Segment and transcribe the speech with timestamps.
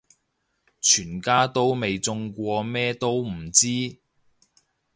[0.81, 3.99] 全家都未中過咩都唔知